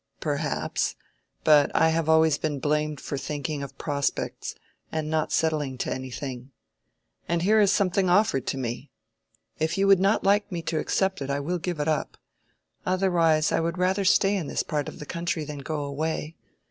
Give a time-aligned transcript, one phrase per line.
[0.19, 0.95] "Perhaps;
[1.43, 4.55] but I have always been blamed for thinking of prospects,
[4.91, 6.49] and not settling to anything.
[7.27, 8.89] And here is something offered to me.
[9.59, 12.17] If you would not like me to accept it, I will give it up.
[12.83, 16.35] Otherwise I would rather stay in this part of the country than go away.